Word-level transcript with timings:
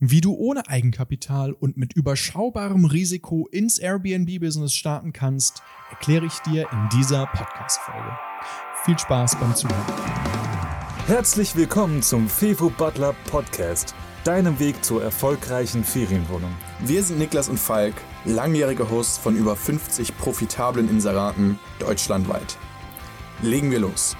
Wie 0.00 0.20
du 0.20 0.32
ohne 0.32 0.68
Eigenkapital 0.68 1.52
und 1.52 1.76
mit 1.76 1.92
überschaubarem 1.92 2.84
Risiko 2.84 3.48
ins 3.50 3.80
Airbnb-Business 3.80 4.72
starten 4.72 5.12
kannst, 5.12 5.60
erkläre 5.90 6.24
ich 6.24 6.38
dir 6.38 6.68
in 6.70 6.88
dieser 6.96 7.26
Podcast-Folge. 7.26 8.16
Viel 8.84 8.96
Spaß 8.96 9.40
beim 9.40 9.56
Zuhören. 9.56 9.82
Herzlich 11.08 11.56
willkommen 11.56 12.00
zum 12.02 12.28
Fevo 12.28 12.70
Butler 12.70 13.12
Podcast, 13.28 13.96
deinem 14.22 14.60
Weg 14.60 14.84
zur 14.84 15.02
erfolgreichen 15.02 15.82
Ferienwohnung. 15.82 16.52
Wir 16.78 17.02
sind 17.02 17.18
Niklas 17.18 17.48
und 17.48 17.58
Falk, 17.58 17.94
langjährige 18.24 18.88
Hosts 18.90 19.18
von 19.18 19.34
über 19.34 19.56
50 19.56 20.16
profitablen 20.16 20.88
Inseraten 20.88 21.58
deutschlandweit. 21.80 22.56
Legen 23.42 23.72
wir 23.72 23.80
los. 23.80 24.16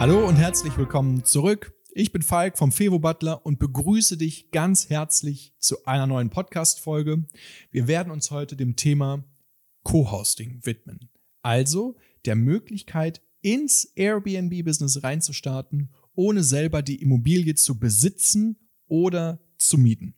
Hallo 0.00 0.26
und 0.26 0.34
herzlich 0.34 0.76
willkommen 0.76 1.24
zurück 1.24 1.72
ich 2.00 2.12
bin 2.12 2.22
Falk 2.22 2.56
vom 2.56 2.72
Fevo 2.72 2.98
Butler 2.98 3.44
und 3.44 3.58
begrüße 3.58 4.16
dich 4.16 4.50
ganz 4.52 4.88
herzlich 4.88 5.52
zu 5.58 5.84
einer 5.84 6.06
neuen 6.06 6.30
Podcast-Folge. 6.30 7.26
Wir 7.70 7.88
werden 7.88 8.10
uns 8.10 8.30
heute 8.30 8.56
dem 8.56 8.74
Thema 8.74 9.22
Co-Hosting 9.82 10.60
widmen. 10.64 11.10
Also 11.42 11.98
der 12.24 12.36
Möglichkeit, 12.36 13.20
ins 13.42 13.84
Airbnb-Business 13.96 15.02
reinzustarten, 15.02 15.90
ohne 16.14 16.42
selber 16.42 16.80
die 16.80 17.02
Immobilie 17.02 17.54
zu 17.54 17.78
besitzen 17.78 18.56
oder 18.86 19.38
zu 19.58 19.76
mieten. 19.76 20.14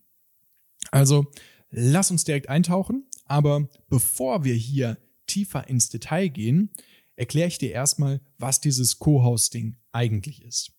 Also 0.92 1.26
lass 1.70 2.12
uns 2.12 2.22
direkt 2.22 2.48
eintauchen, 2.48 3.08
aber 3.24 3.68
bevor 3.88 4.44
wir 4.44 4.54
hier 4.54 4.98
tiefer 5.26 5.66
ins 5.66 5.88
Detail 5.88 6.28
gehen, 6.28 6.70
erkläre 7.16 7.48
ich 7.48 7.58
dir 7.58 7.72
erstmal, 7.72 8.20
was 8.38 8.60
dieses 8.60 9.00
Co-Hosting 9.00 9.78
eigentlich 9.90 10.44
ist. 10.44 10.72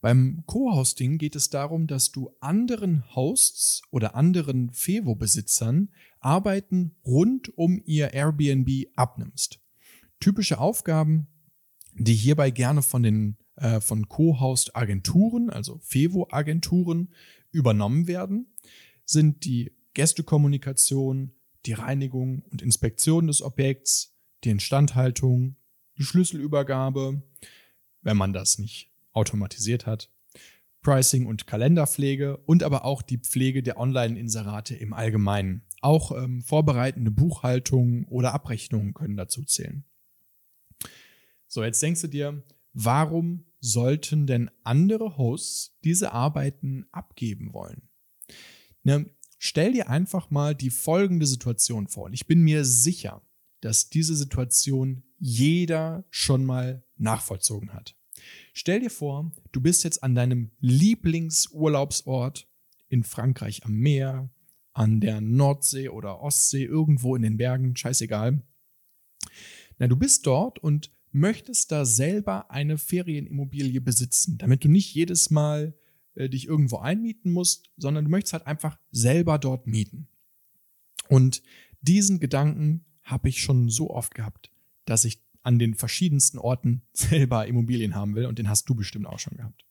Beim 0.00 0.42
Co-Hosting 0.46 1.16
geht 1.16 1.34
es 1.34 1.48
darum, 1.48 1.86
dass 1.86 2.12
du 2.12 2.30
anderen 2.40 3.04
Hosts 3.14 3.82
oder 3.90 4.14
anderen 4.14 4.70
Fevo-Besitzern 4.70 5.88
Arbeiten 6.20 6.94
rund 7.06 7.56
um 7.56 7.80
ihr 7.86 8.12
Airbnb 8.12 8.88
abnimmst. 8.96 9.60
Typische 10.20 10.58
Aufgaben, 10.58 11.28
die 11.94 12.14
hierbei 12.14 12.50
gerne 12.50 12.82
von 12.82 13.02
den 13.02 13.36
äh, 13.56 13.80
von 13.80 14.08
Co-Host-Agenturen, 14.08 15.50
also 15.50 15.78
Fevo-Agenturen, 15.78 17.14
übernommen 17.50 18.06
werden, 18.08 18.52
sind 19.04 19.44
die 19.44 19.72
Gästekommunikation, 19.94 21.32
die 21.66 21.72
Reinigung 21.72 22.42
und 22.50 22.62
Inspektion 22.62 23.28
des 23.28 23.42
Objekts, 23.42 24.16
die 24.42 24.50
Instandhaltung, 24.50 25.56
die 25.96 26.02
Schlüsselübergabe, 26.02 27.22
wenn 28.02 28.16
man 28.16 28.32
das 28.32 28.58
nicht 28.58 28.93
automatisiert 29.14 29.86
hat, 29.86 30.10
Pricing 30.82 31.26
und 31.26 31.46
Kalenderpflege 31.46 32.36
und 32.36 32.62
aber 32.62 32.84
auch 32.84 33.02
die 33.02 33.18
Pflege 33.18 33.62
der 33.62 33.78
Online-Inserate 33.78 34.74
im 34.76 34.92
Allgemeinen. 34.92 35.62
Auch 35.80 36.12
ähm, 36.12 36.42
vorbereitende 36.42 37.10
Buchhaltung 37.10 38.04
oder 38.08 38.34
Abrechnungen 38.34 38.94
können 38.94 39.16
dazu 39.16 39.42
zählen. 39.44 39.84
So, 41.46 41.64
jetzt 41.64 41.82
denkst 41.82 42.02
du 42.02 42.08
dir, 42.08 42.42
warum 42.72 43.46
sollten 43.60 44.26
denn 44.26 44.50
andere 44.62 45.16
Hosts 45.16 45.78
diese 45.84 46.12
Arbeiten 46.12 46.86
abgeben 46.92 47.54
wollen? 47.54 47.88
Ne, 48.82 49.08
stell 49.38 49.72
dir 49.72 49.88
einfach 49.88 50.30
mal 50.30 50.54
die 50.54 50.70
folgende 50.70 51.26
Situation 51.26 51.88
vor. 51.88 52.04
Und 52.04 52.12
ich 52.12 52.26
bin 52.26 52.42
mir 52.42 52.64
sicher, 52.64 53.22
dass 53.60 53.88
diese 53.88 54.14
Situation 54.14 55.02
jeder 55.18 56.04
schon 56.10 56.44
mal 56.44 56.84
nachvollzogen 56.96 57.72
hat. 57.72 57.96
Stell 58.52 58.80
dir 58.80 58.90
vor, 58.90 59.32
du 59.52 59.60
bist 59.60 59.84
jetzt 59.84 60.02
an 60.02 60.14
deinem 60.14 60.50
Lieblingsurlaubsort 60.60 62.48
in 62.88 63.02
Frankreich 63.02 63.64
am 63.64 63.74
Meer, 63.74 64.30
an 64.72 65.00
der 65.00 65.20
Nordsee 65.20 65.88
oder 65.88 66.20
Ostsee, 66.20 66.64
irgendwo 66.64 67.16
in 67.16 67.22
den 67.22 67.36
Bergen, 67.36 67.76
scheißegal. 67.76 68.42
Na, 69.78 69.86
du 69.86 69.96
bist 69.96 70.26
dort 70.26 70.58
und 70.58 70.92
möchtest 71.12 71.70
da 71.70 71.84
selber 71.84 72.50
eine 72.50 72.76
Ferienimmobilie 72.76 73.80
besitzen, 73.80 74.36
damit 74.38 74.64
du 74.64 74.68
nicht 74.68 74.94
jedes 74.94 75.30
Mal 75.30 75.74
äh, 76.14 76.28
dich 76.28 76.46
irgendwo 76.46 76.78
einmieten 76.78 77.32
musst, 77.32 77.70
sondern 77.76 78.04
du 78.04 78.10
möchtest 78.10 78.34
halt 78.34 78.46
einfach 78.46 78.78
selber 78.90 79.38
dort 79.38 79.66
mieten. 79.66 80.08
Und 81.08 81.42
diesen 81.80 82.18
Gedanken 82.18 82.84
habe 83.02 83.28
ich 83.28 83.42
schon 83.42 83.68
so 83.68 83.90
oft 83.90 84.14
gehabt, 84.14 84.50
dass 84.86 85.04
ich 85.04 85.23
an 85.44 85.58
den 85.58 85.74
verschiedensten 85.74 86.38
Orten 86.38 86.82
selber 86.92 87.46
Immobilien 87.46 87.94
haben 87.94 88.14
will 88.16 88.26
und 88.26 88.38
den 88.38 88.48
hast 88.48 88.68
du 88.68 88.74
bestimmt 88.74 89.06
auch 89.06 89.18
schon 89.18 89.36
gehabt. 89.36 89.64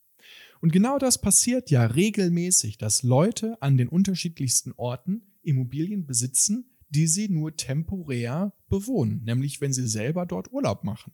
Und 0.62 0.72
genau 0.72 0.98
das 0.98 1.20
passiert 1.20 1.70
ja 1.72 1.86
regelmäßig, 1.86 2.78
dass 2.78 3.04
Leute 3.04 3.62
an 3.62 3.78
den 3.78 3.90
unterschiedlichsten 3.90 4.72
Orten 4.78 5.34
Immobilien 5.42 6.06
besitzen, 6.06 6.78
die 6.88 7.08
sie 7.08 7.28
nur 7.28 7.58
temporär 7.58 8.54
bewohnen, 8.70 9.24
nämlich 9.26 9.60
wenn 9.60 9.74
sie 9.74 9.88
selber 9.88 10.26
dort 10.26 10.54
Urlaub 10.54 10.86
machen. 10.86 11.14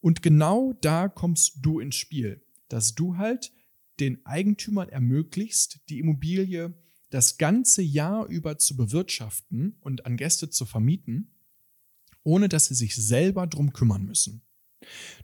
Und 0.00 0.22
genau 0.22 0.74
da 0.82 1.08
kommst 1.08 1.58
du 1.62 1.80
ins 1.80 1.94
Spiel, 1.94 2.44
dass 2.68 2.94
du 2.94 3.16
halt 3.16 3.52
den 4.00 4.26
Eigentümern 4.26 4.88
ermöglicht, 4.88 5.80
die 5.88 6.00
Immobilie 6.00 6.74
das 7.10 7.38
ganze 7.38 7.82
Jahr 7.82 8.26
über 8.26 8.58
zu 8.58 8.76
bewirtschaften 8.76 9.76
und 9.80 10.04
an 10.04 10.16
Gäste 10.16 10.50
zu 10.50 10.66
vermieten 10.66 11.30
ohne 12.24 12.48
dass 12.48 12.66
sie 12.66 12.74
sich 12.74 12.94
selber 12.96 13.46
drum 13.46 13.72
kümmern 13.72 14.04
müssen. 14.04 14.42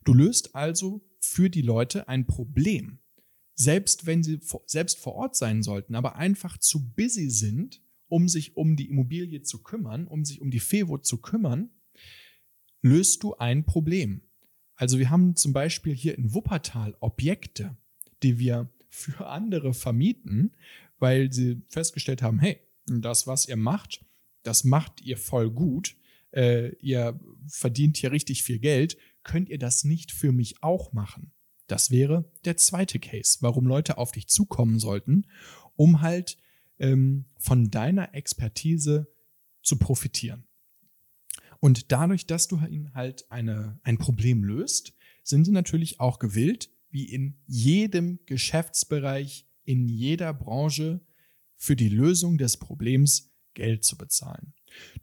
Du 0.05 0.15
löst 0.15 0.55
also 0.55 1.03
für 1.21 1.51
die 1.51 1.63
Leute 1.63 2.09
ein 2.09 2.27
Problem. 2.27 2.99
Selbst 3.55 4.07
wenn 4.07 4.23
sie 4.23 4.41
selbst 4.67 4.99
vor 4.99 5.15
Ort 5.15 5.37
sein 5.37 5.63
sollten, 5.63 5.95
aber 5.95 6.17
einfach 6.17 6.59
zu 6.59 6.93
busy 6.95 7.29
sind, 7.29 7.83
um 8.07 8.29
sich 8.29 8.57
um 8.57 8.77
die 8.77 8.89
Immobilie 8.89 9.43
zu 9.43 9.63
kümmern, 9.63 10.07
um 10.07 10.25
sich 10.25 10.41
um 10.41 10.51
die 10.51 10.61
FEWO 10.61 10.99
zu 10.99 11.19
kümmern, 11.19 11.71
löst 12.83 13.23
du 13.23 13.35
ein 13.37 13.65
Problem. 13.65 14.23
Also 14.77 14.99
wir 14.99 15.11
haben 15.11 15.35
zum 15.35 15.53
Beispiel 15.53 15.95
hier 15.95 16.17
in 16.17 16.33
Wuppertal 16.33 16.97
Objekte, 17.01 17.77
die 18.23 18.39
wir 18.39 18.71
für 18.89 19.27
andere 19.27 19.75
vermieten, 19.75 20.53
weil 20.99 21.33
sie 21.33 21.63
festgestellt 21.69 22.23
haben, 22.23 22.39
hey, 22.39 22.61
das, 22.87 23.27
was 23.27 23.49
ihr 23.49 23.57
macht, 23.57 24.05
das 24.45 24.65
macht 24.65 25.03
ihr 25.03 25.17
voll 25.17 25.51
gut 25.51 25.97
äh, 26.33 26.75
ihr 26.77 27.19
verdient 27.47 27.97
hier 27.97 28.13
richtig 28.13 28.43
viel 28.43 28.59
Geld, 28.59 28.97
könnt 29.23 29.49
ihr 29.49 29.59
das 29.59 29.85
nicht 29.85 30.13
für 30.13 30.33
mich 30.33 30.63
auch 30.63 30.93
machen? 30.93 31.33
Das 31.67 31.91
wäre 31.91 32.31
der 32.45 32.57
zweite 32.57 32.99
Case, 32.99 33.39
warum 33.41 33.67
Leute 33.67 33.99
auf 33.99 34.13
dich 34.13 34.27
zukommen 34.29 34.79
sollten, 34.79 35.27
um 35.77 36.01
halt 36.01 36.39
ähm, 36.79 37.27
von 37.39 37.71
deiner 37.71 38.15
Expertise 38.15 39.07
zu 39.63 39.79
profitieren. 39.79 40.45
Und 41.61 41.93
dadurch, 41.93 42.27
dass 42.27 42.49
du 42.49 42.59
ihnen 42.65 42.95
halt 42.95 43.31
eine, 43.31 43.81
ein 43.83 43.99
Problem 43.99 44.45
löst, 44.45 44.95
sind 45.23 45.45
sie 45.45 45.53
natürlich 45.53 46.01
auch 46.01 46.19
gewillt, 46.19 46.71
wie 46.91 47.05
in 47.05 47.37
jedem 47.47 48.21
Geschäftsbereich, 48.27 49.47
in 49.65 49.89
jeder 49.89 50.33
Branche, 50.33 51.01
für 51.57 51.77
die 51.77 51.89
Lösung 51.89 52.39
des 52.39 52.57
Problems 52.57 53.35
Geld 53.55 53.85
zu 53.85 53.99
bezahlen. 53.99 54.55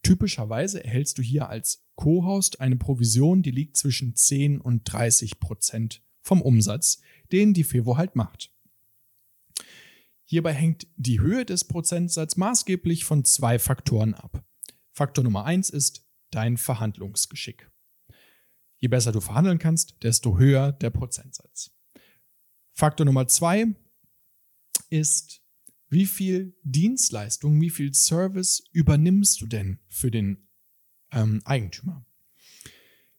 Typischerweise 0.04 0.84
erhältst 0.84 1.18
du 1.18 1.22
hier 1.22 1.50
als 1.50 1.86
Co-Host 1.96 2.62
eine 2.62 2.76
Provision, 2.76 3.42
die 3.42 3.52
liegt 3.52 3.78
zwischen 3.78 4.16
10 4.16 4.62
und 4.62 4.84
30 4.84 5.40
Prozent 5.40 6.04
vom 6.22 6.42
Umsatz, 6.42 7.02
den 7.32 7.54
die 7.54 7.64
Fevo 7.64 7.98
halt 7.98 8.16
macht. 8.16 8.52
Hierbei 10.28 10.54
hängt 10.54 10.88
die 10.98 11.20
Höhe 11.20 11.46
des 11.46 11.66
Prozentsatzes 11.66 12.38
maßgeblich 12.38 13.06
von 13.06 13.24
zwei 13.24 13.60
Faktoren 13.60 14.16
ab. 14.16 14.44
Faktor 14.92 15.24
Nummer 15.24 15.46
eins 15.46 15.70
ist 15.70 16.08
dein 16.32 16.58
Verhandlungsgeschick. 16.58 17.70
Je 18.78 18.88
besser 18.88 19.12
du 19.12 19.22
verhandeln 19.22 19.60
kannst, 19.60 19.96
desto 20.04 20.38
höher 20.38 20.72
der 20.72 20.90
Prozentsatz. 20.90 21.72
Faktor 22.74 23.06
Nummer 23.06 23.28
zwei 23.28 23.68
ist 24.90 25.45
wie 25.90 26.06
viel 26.06 26.56
Dienstleistung, 26.64 27.60
wie 27.62 27.70
viel 27.70 27.94
Service 27.94 28.64
übernimmst 28.72 29.40
du 29.42 29.48
denn 29.48 29.80
für 29.88 30.12
den 30.12 30.48
ähm, 31.12 31.42
Eigentümer? 31.46 32.06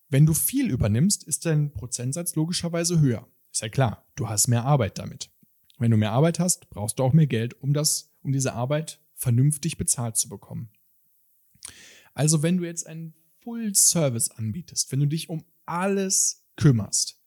Wenn 0.08 0.26
du 0.26 0.34
viel 0.34 0.70
übernimmst, 0.70 1.24
ist 1.24 1.46
dein 1.46 1.72
Prozentsatz 1.72 2.34
logischerweise 2.34 3.00
höher. 3.00 3.28
Ist 3.52 3.62
ja 3.62 3.68
klar, 3.68 4.06
du 4.14 4.28
hast 4.28 4.48
mehr 4.48 4.64
Arbeit 4.64 4.98
damit. 4.98 5.30
Wenn 5.78 5.90
du 5.90 5.96
mehr 5.96 6.12
Arbeit 6.12 6.38
hast, 6.38 6.70
brauchst 6.70 6.98
du 6.98 7.02
auch 7.02 7.12
mehr 7.12 7.26
Geld, 7.26 7.60
um 7.62 7.72
das, 7.72 8.12
um 8.22 8.32
diese 8.32 8.52
Arbeit 8.52 9.00
vernünftig 9.14 9.76
bezahlt 9.76 10.16
zu 10.16 10.28
bekommen. 10.28 10.70
Also 12.14 12.42
wenn 12.42 12.56
du 12.56 12.64
jetzt 12.64 12.86
einen 12.86 13.14
Full 13.40 13.74
Service 13.74 14.30
anbietest, 14.30 14.90
wenn 14.92 15.00
du 15.00 15.06
dich 15.06 15.28
um 15.28 15.44
alles 15.66 16.46
kümmerst, 16.56 17.20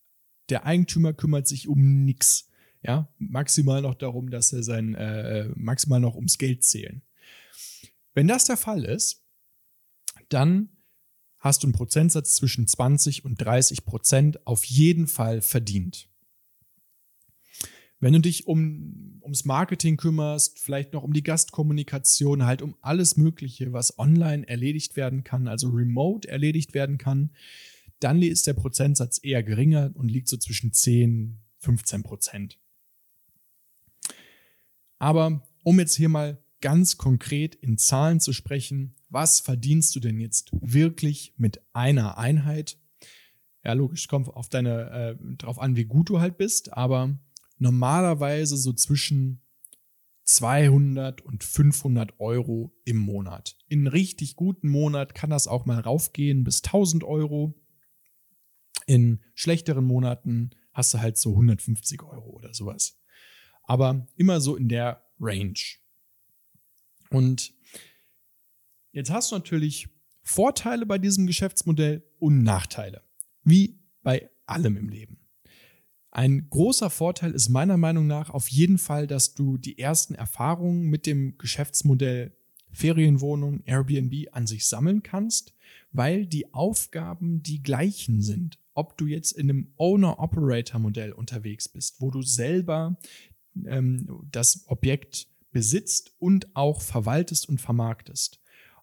der 0.50 0.66
Eigentümer 0.66 1.14
kümmert 1.14 1.48
sich 1.48 1.68
um 1.68 2.06
nichts, 2.06 2.49
ja, 2.82 3.12
maximal 3.18 3.82
noch 3.82 3.96
darum, 3.96 4.30
dass 4.30 4.54
er 4.54 4.64
sein, 4.64 4.96
äh, 4.96 5.50
maximal 5.56 6.00
noch 6.00 6.16
ums 6.16 6.38
Geld 6.38 6.64
zählen. 6.64 7.02
Wenn 8.14 8.28
das 8.28 8.46
der 8.46 8.58
Fall 8.58 8.86
ist, 8.86 9.24
dann 10.30 10.70
hast 11.40 11.64
du 11.64 11.68
einen 11.68 11.74
Prozentsatz 11.74 12.36
zwischen 12.36 12.68
20 12.68 13.26
und 13.26 13.36
30 13.38 13.86
Prozent 13.86 14.46
auf 14.46 14.64
jeden 14.66 15.08
Fall 15.08 15.42
verdient. 15.42 16.10
Wenn 18.02 18.14
du 18.14 18.20
dich 18.20 18.48
um, 18.48 19.20
ums 19.24 19.44
Marketing 19.44 19.98
kümmerst, 19.98 20.60
vielleicht 20.60 20.94
noch 20.94 21.04
um 21.04 21.12
die 21.12 21.24
Gastkommunikation, 21.24 22.46
halt 22.46 22.62
um 22.62 22.76
alles 22.82 23.18
Mögliche, 23.18 23.74
was 23.74 24.00
online 24.00 24.48
erledigt 24.48 24.96
werden 24.96 25.26
kann, 25.26 25.50
also 25.50 25.70
remote 25.70 26.28
erledigt 26.28 26.74
werden 26.74 26.98
kann, 26.98 27.32
dann 28.00 28.22
ist 28.22 28.48
der 28.48 28.54
Prozentsatz 28.54 29.20
eher 29.22 29.44
geringer 29.44 29.92
und 29.96 30.10
liegt 30.10 30.30
so 30.30 30.38
zwischen 30.38 30.72
10, 30.72 31.40
15 31.58 32.04
Prozent. 32.04 32.58
Aber 35.00 35.42
um 35.64 35.80
jetzt 35.80 35.96
hier 35.96 36.10
mal 36.10 36.44
ganz 36.62 36.98
konkret 36.98 37.56
in 37.56 37.78
Zahlen 37.78 38.20
zu 38.20 38.34
sprechen, 38.34 38.96
was 39.10 39.40
verdienst 39.40 39.96
du 39.96 40.00
denn 40.00 40.20
jetzt 40.20 40.52
wirklich 40.62 41.34
mit 41.38 41.62
einer 41.74 42.18
Einheit? 42.18 42.78
Ja, 43.64 43.74
logisch, 43.74 44.08
kommt 44.08 44.28
auf 44.28 44.50
deine, 44.50 44.90
äh, 44.92 45.36
drauf 45.38 45.60
an, 45.60 45.76
wie 45.76 45.86
gut 45.86 46.10
du 46.10 46.20
halt 46.20 46.38
bist, 46.38 46.74
aber 46.74 47.18
normalerweise 47.58 48.56
so 48.58 48.74
zwischen 48.74 49.42
200 50.26 51.22
und 51.22 51.44
500 51.44 52.20
Euro 52.20 52.72
im 52.86 52.98
Monat. 52.98 53.58
In 53.68 53.88
richtig 53.88 54.36
guten 54.36 54.70
Monat 54.70 55.16
kann 55.16 55.32
das 55.32 55.48
auch 55.48 55.66
mal 55.66 55.80
raufgehen 55.80 56.44
bis 56.44 56.62
1000 56.62 57.04
Euro. 57.04 57.56
In 58.86 59.22
schlechteren 59.34 59.86
Monaten 59.86 60.52
hast 60.72 60.94
du 60.94 61.00
halt 61.00 61.18
so 61.18 61.32
150 61.32 62.04
Euro 62.04 62.30
oder 62.30 62.54
sowas. 62.54 63.00
Aber 63.70 64.08
immer 64.16 64.42
so 64.42 64.56
in 64.56 64.68
der 64.68 65.04
Range. 65.20 65.60
Und 67.12 67.54
jetzt 68.92 69.12
hast 69.12 69.32
du 69.32 69.36
natürlich 69.36 69.88
Vorteile 70.24 70.88
bei 70.88 70.98
diesem 70.98 71.28
Geschäftsmodell 71.28 72.04
und 72.18 72.42
Nachteile. 72.42 73.04
Wie 73.44 73.80
bei 74.02 74.28
allem 74.48 74.76
im 74.76 74.90
Leben. 74.90 75.20
Ein 76.10 76.48
großer 76.50 76.90
Vorteil 76.90 77.32
ist 77.34 77.50
meiner 77.50 77.78
Meinung 77.78 78.08
nach 78.08 78.32
auf 78.32 78.48
jeden 78.48 78.80
Fall, 78.80 79.06
dass 79.06 79.36
du 79.36 79.60
die 79.60 79.78
ersten 79.78 80.16
Erfahrungen 80.16 80.86
mit 80.86 81.06
dem 81.06 81.38
Geschäftsmodell 81.38 82.36
Ferienwohnung, 82.72 83.62
Airbnb 83.66 84.30
an 84.32 84.48
sich 84.48 84.66
sammeln 84.66 85.04
kannst, 85.04 85.54
weil 85.92 86.26
die 86.26 86.56
Aufgaben 86.56 87.44
die 87.44 87.62
gleichen 87.62 88.24
sind. 88.24 88.58
Ob 88.74 88.98
du 88.98 89.06
jetzt 89.06 89.34
in 89.34 89.50
einem 89.50 89.74
Owner-Operator-Modell 89.78 91.12
unterwegs 91.12 91.68
bist, 91.70 92.02
wo 92.02 92.10
du 92.10 92.24
selber 92.24 92.98
ähm, 93.68 94.28
das 94.32 94.66
Objekt 94.68 95.28
besitzt 95.52 96.14
und 96.20 96.56
auch 96.56 96.82
verwaltest 96.82 97.50
und 97.50 97.60
vermarktest. 97.60 98.40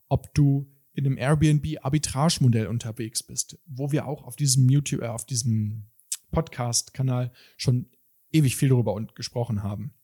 Ob 0.08 0.34
du 0.34 0.73
in 0.93 1.06
einem 1.06 1.19
Airbnb-Arbitrage-Modell 1.19 2.67
unterwegs 2.67 3.23
bist, 3.23 3.58
wo 3.67 3.93
wir 3.93 4.06
auch 4.06 4.25
auf 4.25 4.37
diesem 4.37 4.69
YouTube, 4.69 5.02
äh, 5.02 5.08
auf 5.08 5.26
diesem 5.26 5.84
Podcast-Kanal 6.31 7.32
schon 7.56 7.90
ewig 8.32 8.56
viel 8.56 8.70
darüber 8.70 9.00
gesprochen 9.14 9.62
haben. 9.62 9.94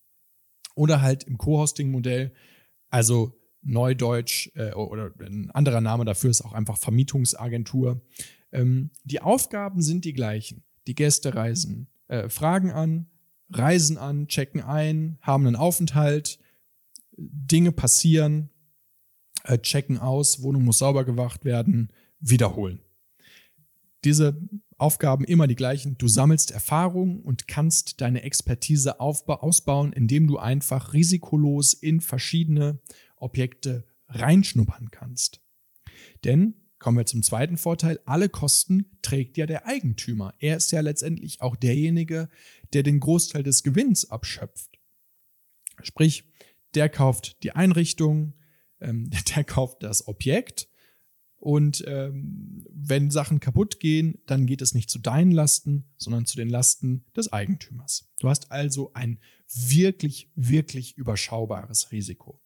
Oder 0.75 1.03
halt 1.03 1.25
im 1.25 1.39
Co-Hosting-Modell, 1.39 2.33
also 2.91 3.39
Neudeutsch 3.63 4.51
äh, 4.55 4.73
oder 4.73 5.13
ein 5.21 5.51
anderer 5.53 5.81
Name 5.81 6.05
dafür 6.05 6.31
ist 6.31 6.43
auch 6.43 6.53
einfach 6.53 6.77
Vermietungsagentur. 6.77 8.03
Ähm, 8.51 8.91
die 9.05 9.21
Aufgaben 9.21 9.83
sind 9.83 10.05
die 10.05 10.13
gleichen. 10.13 10.65
Die 10.87 10.95
Gäste 10.95 11.35
reisen, 11.35 11.89
äh, 12.09 12.29
fragen 12.29 12.73
an, 12.73 13.07
reisen 13.53 13.99
an, 13.99 14.29
checken 14.29 14.61
ein, 14.61 15.19
haben 15.21 15.47
einen 15.47 15.57
Aufenthalt, 15.57 16.39
Dinge 17.17 17.73
passieren, 17.73 18.51
äh, 19.45 19.59
checken 19.59 19.99
aus, 19.99 20.43
Wohnung 20.43 20.65
muss 20.65 20.79
sauber 20.79 21.05
gemacht 21.05 21.45
werden, 21.45 21.93
wiederholen. 22.21 22.81
Diese 24.05 24.41
Aufgaben 24.79 25.25
immer 25.25 25.47
die 25.47 25.55
gleichen. 25.55 25.97
Du 25.97 26.09
sammelst 26.09 26.51
Erfahrung 26.51 27.21
und 27.21 27.47
kannst 27.47 28.01
deine 28.01 28.23
Expertise 28.23 28.99
ausbauen, 28.99 29.93
indem 29.93 30.27
du 30.27 30.39
einfach 30.39 30.93
risikolos 30.93 31.73
in 31.73 32.01
verschiedene 32.01 32.81
Objekte 33.17 33.85
reinschnuppern 34.09 34.91
kannst. 34.91 35.41
Denn, 36.25 36.55
kommen 36.83 36.99
wir 36.99 37.07
zum 37.07 37.23
zweiten 37.23 37.57
Vorteil, 37.57 38.01
alle 38.05 38.29
Kosten 38.29 38.87
trägt 39.01 39.39
ja 39.39 39.47
der 39.47 39.67
Eigentümer. 39.67 40.35
Er 40.41 40.57
ist 40.57 40.73
ja 40.73 40.81
letztendlich 40.81 41.41
auch 41.41 41.57
derjenige, 41.57 42.29
der 42.73 42.83
den 42.83 43.01
Großteil 43.01 43.43
des 43.43 43.63
Gewinns 43.63 44.11
abschöpft. 44.11 44.79
Sprich, 45.83 46.25
der 46.75 46.89
kauft 46.89 47.43
die 47.45 47.53
Einrichtung, 47.53 48.35
ähm, 48.81 49.11
der 49.35 49.45
kauft 49.45 49.83
das 49.83 50.09
Objekt 50.09 50.69
und 51.37 51.83
ähm, 51.87 52.65
wenn 52.71 53.11
Sachen 53.11 53.41
kaputt 53.41 53.81
gehen, 53.81 54.19
dann 54.27 54.47
geht 54.47 54.63
es 54.63 54.75
nicht 54.75 54.91
zu 54.91 54.99
deinen 54.99 55.33
Lasten, 55.33 55.85
sondern 55.97 56.27
zu 56.27 56.37
den 56.37 56.49
Lasten 56.49 57.05
des 57.17 57.33
Eigentümers. 57.33 58.09
Du 58.21 58.29
hast 58.29 58.53
also 58.53 58.93
ein 58.95 59.19
wirklich, 59.53 60.31
wirklich 60.35 60.97
überschaubares 60.97 61.91
Risiko. 61.91 62.41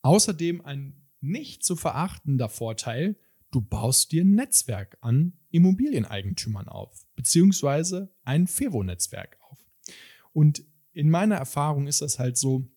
Außerdem 0.00 0.62
ein 0.62 1.01
nicht 1.22 1.64
zu 1.64 1.76
verachtender 1.76 2.48
Vorteil, 2.48 3.16
du 3.50 3.60
baust 3.60 4.12
dir 4.12 4.24
ein 4.24 4.34
Netzwerk 4.34 4.98
an 5.00 5.34
Immobilieneigentümern 5.50 6.68
auf, 6.68 7.06
beziehungsweise 7.14 8.14
ein 8.24 8.46
FEVO-Netzwerk 8.46 9.38
auf. 9.48 9.58
Und 10.32 10.64
in 10.92 11.10
meiner 11.10 11.36
Erfahrung 11.36 11.86
ist 11.86 12.02
das 12.02 12.18
halt 12.18 12.36
so, 12.36 12.68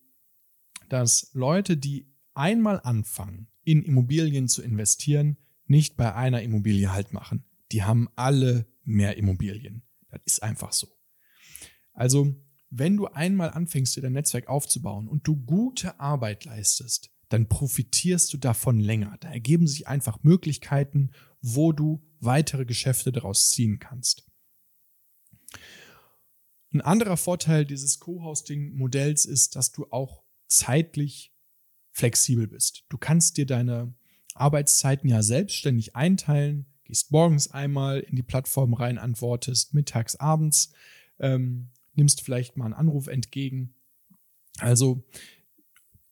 dass 0.88 1.30
Leute, 1.32 1.76
die 1.76 2.12
einmal 2.34 2.80
anfangen, 2.80 3.48
in 3.64 3.82
Immobilien 3.82 4.48
zu 4.48 4.62
investieren, 4.62 5.36
nicht 5.66 5.96
bei 5.96 6.14
einer 6.14 6.42
Immobilie 6.42 6.92
halt 6.92 7.12
machen. 7.12 7.44
Die 7.72 7.82
haben 7.82 8.08
alle 8.14 8.66
mehr 8.84 9.16
Immobilien. 9.16 9.82
Das 10.10 10.20
ist 10.24 10.42
einfach 10.42 10.72
so. 10.72 10.86
Also, 11.92 12.36
wenn 12.70 12.96
du 12.96 13.06
einmal 13.06 13.50
anfängst, 13.50 13.96
dir 13.96 14.02
dein 14.02 14.12
Netzwerk 14.12 14.48
aufzubauen 14.48 15.08
und 15.08 15.26
du 15.26 15.36
gute 15.36 15.98
Arbeit 15.98 16.44
leistest, 16.44 17.10
dann 17.28 17.48
profitierst 17.48 18.32
du 18.32 18.38
davon 18.38 18.78
länger. 18.78 19.16
Da 19.20 19.28
ergeben 19.28 19.66
sich 19.66 19.88
einfach 19.88 20.22
Möglichkeiten, 20.22 21.10
wo 21.40 21.72
du 21.72 22.02
weitere 22.20 22.64
Geschäfte 22.64 23.12
daraus 23.12 23.50
ziehen 23.50 23.78
kannst. 23.78 24.26
Ein 26.72 26.80
anderer 26.80 27.16
Vorteil 27.16 27.64
dieses 27.64 28.00
Co-Hosting-Modells 28.00 29.24
ist, 29.24 29.56
dass 29.56 29.72
du 29.72 29.86
auch 29.90 30.22
zeitlich 30.46 31.32
flexibel 31.92 32.46
bist. 32.46 32.84
Du 32.88 32.98
kannst 32.98 33.36
dir 33.36 33.46
deine 33.46 33.94
Arbeitszeiten 34.34 35.08
ja 35.08 35.22
selbstständig 35.22 35.96
einteilen, 35.96 36.66
gehst 36.84 37.10
morgens 37.10 37.50
einmal 37.50 38.00
in 38.00 38.16
die 38.16 38.22
Plattform 38.22 38.74
rein, 38.74 38.98
antwortest, 38.98 39.74
mittags, 39.74 40.16
abends, 40.16 40.72
ähm, 41.18 41.70
nimmst 41.94 42.20
vielleicht 42.20 42.56
mal 42.56 42.66
einen 42.66 42.74
Anruf 42.74 43.06
entgegen. 43.06 43.74
Also, 44.58 45.04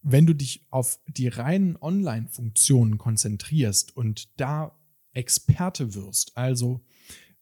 wenn 0.04 0.26
du 0.26 0.34
dich 0.34 0.66
auf 0.70 1.00
die 1.06 1.28
reinen 1.28 1.76
Online-Funktionen 1.76 2.98
konzentrierst 2.98 3.96
und 3.96 4.28
da 4.38 4.78
Experte 5.14 5.94
wirst, 5.94 6.36
also 6.36 6.84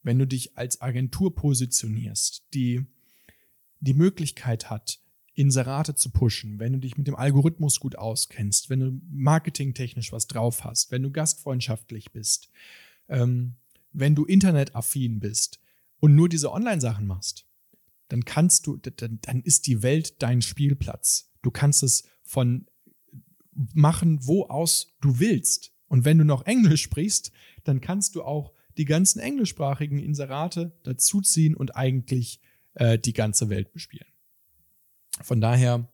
wenn 0.05 0.19
du 0.19 0.27
dich 0.27 0.57
als 0.57 0.81
Agentur 0.81 1.35
positionierst, 1.35 2.45
die 2.55 2.87
die 3.81 3.95
Möglichkeit 3.95 4.71
hat, 4.71 5.01
Inserate 5.35 5.97
zu 5.97 6.11
pushen, 6.11 6.61
wenn 6.61 6.75
du 6.75 6.79
dich 6.79 6.97
mit 6.97 7.09
dem 7.09 7.17
Algorithmus 7.17 7.81
gut 7.81 7.97
auskennst, 7.97 8.71
wenn 8.71 8.81
du 8.81 9.01
marketingtechnisch 9.11 10.13
was 10.13 10.29
drauf 10.29 10.63
hast, 10.63 10.93
wenn 10.93 11.03
du 11.03 11.11
gastfreundschaftlich 11.11 12.13
bist, 12.13 12.49
ähm, 13.09 13.57
wenn 13.93 14.15
du 14.15 14.25
internetaffin 14.25 15.19
bist 15.19 15.59
und 15.99 16.15
nur 16.15 16.29
diese 16.29 16.53
Online-Sachen 16.53 17.07
machst, 17.09 17.45
dann 18.09 18.25
kannst 18.25 18.67
du, 18.67 18.77
dann, 18.77 19.19
dann 19.23 19.43
ist 19.43 19.67
die 19.67 19.83
Welt 19.83 20.23
dein 20.23 20.43
Spielplatz. 20.43 21.33
Du 21.41 21.51
kannst 21.51 21.83
es 21.83 22.05
von 22.23 22.67
machen, 23.75 24.27
wo 24.27 24.45
aus 24.45 24.95
du 25.01 25.19
willst. 25.19 25.73
Und 25.89 26.05
wenn 26.05 26.19
du 26.19 26.25
noch 26.25 26.47
Englisch 26.47 26.83
sprichst, 26.83 27.33
dann 27.65 27.81
kannst 27.81 28.15
du 28.15 28.23
auch 28.23 28.53
die 28.79 28.87
ganzen 28.87 29.21
englischsprachigen 29.21 29.99
Inserate 29.99 30.73
dazuziehen 30.85 31.55
und 31.55 31.77
eigentlich 31.77 32.41
äh, 32.75 32.99
die 32.99 33.13
ganze 33.13 33.49
Welt 33.51 33.73
bespielen. 33.73 34.07
Von 35.21 35.41
daher 35.41 35.93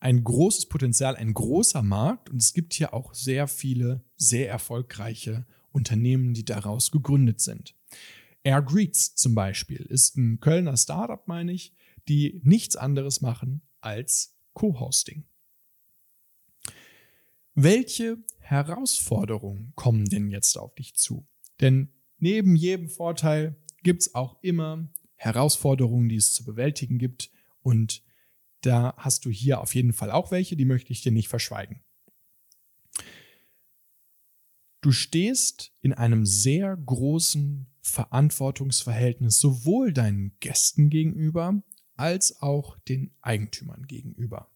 ein 0.00 0.24
großes 0.24 0.66
Potenzial, 0.66 1.16
ein 1.16 1.34
großer 1.34 1.82
Markt 1.82 2.30
und 2.30 2.38
es 2.38 2.52
gibt 2.52 2.74
hier 2.74 2.94
auch 2.94 3.14
sehr 3.14 3.48
viele 3.48 4.04
sehr 4.16 4.48
erfolgreiche 4.48 5.46
Unternehmen, 5.70 6.34
die 6.34 6.44
daraus 6.44 6.90
gegründet 6.90 7.40
sind. 7.40 7.74
Air 8.42 8.62
Greets 8.62 9.14
zum 9.14 9.34
Beispiel 9.34 9.84
ist 9.88 10.16
ein 10.16 10.40
Kölner 10.40 10.76
Startup, 10.76 11.26
meine 11.26 11.52
ich, 11.52 11.74
die 12.08 12.40
nichts 12.42 12.76
anderes 12.76 13.20
machen 13.20 13.62
als 13.80 14.36
Co-Hosting. 14.54 15.24
Welche 17.60 18.18
Herausforderungen 18.38 19.72
kommen 19.74 20.04
denn 20.04 20.28
jetzt 20.28 20.56
auf 20.56 20.76
dich 20.76 20.94
zu? 20.94 21.26
Denn 21.60 21.92
neben 22.20 22.54
jedem 22.54 22.88
Vorteil 22.88 23.56
gibt 23.82 24.02
es 24.02 24.14
auch 24.14 24.40
immer 24.42 24.88
Herausforderungen, 25.16 26.08
die 26.08 26.14
es 26.14 26.32
zu 26.32 26.44
bewältigen 26.44 26.98
gibt 26.98 27.32
und 27.64 28.04
da 28.60 28.94
hast 28.96 29.24
du 29.24 29.30
hier 29.30 29.60
auf 29.60 29.74
jeden 29.74 29.92
Fall 29.92 30.12
auch 30.12 30.30
welche, 30.30 30.54
die 30.54 30.66
möchte 30.66 30.92
ich 30.92 31.02
dir 31.02 31.10
nicht 31.10 31.26
verschweigen. 31.26 31.82
Du 34.80 34.92
stehst 34.92 35.72
in 35.80 35.92
einem 35.92 36.26
sehr 36.26 36.76
großen 36.76 37.66
Verantwortungsverhältnis 37.80 39.40
sowohl 39.40 39.92
deinen 39.92 40.36
Gästen 40.38 40.90
gegenüber 40.90 41.60
als 41.96 42.40
auch 42.40 42.78
den 42.78 43.10
Eigentümern 43.20 43.88
gegenüber. 43.88 44.48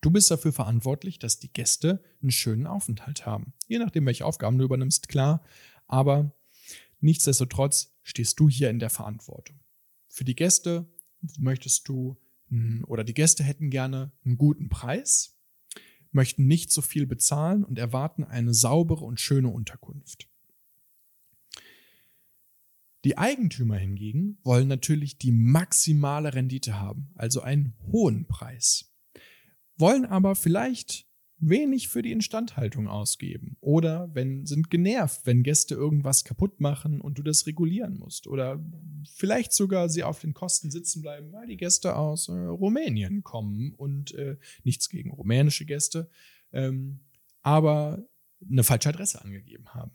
Du 0.00 0.10
bist 0.10 0.30
dafür 0.30 0.52
verantwortlich, 0.52 1.18
dass 1.18 1.38
die 1.38 1.52
Gäste 1.52 2.02
einen 2.22 2.30
schönen 2.30 2.66
Aufenthalt 2.66 3.26
haben. 3.26 3.52
Je 3.68 3.78
nachdem, 3.78 4.06
welche 4.06 4.24
Aufgaben 4.24 4.56
du 4.58 4.64
übernimmst, 4.64 5.08
klar. 5.08 5.44
Aber 5.86 6.32
nichtsdestotrotz 7.00 7.94
stehst 8.02 8.40
du 8.40 8.48
hier 8.48 8.70
in 8.70 8.78
der 8.78 8.90
Verantwortung. 8.90 9.60
Für 10.08 10.24
die 10.24 10.36
Gäste 10.36 10.88
möchtest 11.38 11.88
du 11.88 12.16
oder 12.86 13.04
die 13.04 13.14
Gäste 13.14 13.44
hätten 13.44 13.70
gerne 13.70 14.10
einen 14.24 14.36
guten 14.36 14.68
Preis, 14.68 15.38
möchten 16.10 16.46
nicht 16.46 16.72
so 16.72 16.82
viel 16.82 17.06
bezahlen 17.06 17.62
und 17.62 17.78
erwarten 17.78 18.24
eine 18.24 18.54
saubere 18.54 19.04
und 19.04 19.20
schöne 19.20 19.48
Unterkunft. 19.48 20.28
Die 23.04 23.16
Eigentümer 23.16 23.76
hingegen 23.76 24.38
wollen 24.42 24.66
natürlich 24.66 25.16
die 25.16 25.32
maximale 25.32 26.34
Rendite 26.34 26.80
haben, 26.80 27.12
also 27.14 27.40
einen 27.40 27.74
hohen 27.92 28.26
Preis, 28.26 28.89
wollen 29.80 30.04
aber 30.04 30.34
vielleicht 30.34 31.06
wenig 31.40 31.88
für 31.88 32.02
die 32.02 32.12
Instandhaltung 32.12 32.86
ausgeben 32.86 33.56
oder 33.60 34.14
wenn 34.14 34.44
sind 34.44 34.70
genervt, 34.70 35.22
wenn 35.24 35.42
Gäste 35.42 35.74
irgendwas 35.74 36.24
kaputt 36.24 36.60
machen 36.60 37.00
und 37.00 37.18
du 37.18 37.22
das 37.22 37.46
regulieren 37.46 37.96
musst 37.96 38.26
oder 38.26 38.62
vielleicht 39.14 39.54
sogar 39.54 39.88
sie 39.88 40.04
auf 40.04 40.20
den 40.20 40.34
Kosten 40.34 40.70
sitzen 40.70 41.00
bleiben, 41.00 41.32
weil 41.32 41.46
die 41.46 41.56
Gäste 41.56 41.96
aus 41.96 42.28
äh, 42.28 42.32
Rumänien 42.32 43.22
kommen 43.22 43.72
und 43.72 44.12
äh, 44.14 44.36
nichts 44.64 44.90
gegen 44.90 45.10
rumänische 45.10 45.64
Gäste, 45.64 46.10
ähm, 46.52 47.00
aber 47.40 48.06
eine 48.48 48.62
falsche 48.62 48.90
Adresse 48.90 49.22
angegeben 49.24 49.70
haben. 49.70 49.92